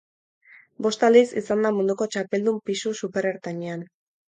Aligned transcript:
Bost 0.85 1.05
aldiz 1.07 1.23
izan 1.43 1.61
da 1.67 1.73
munduko 1.77 2.09
txapeldun 2.17 2.59
pisu 2.71 2.97
superertainean. 3.03 3.89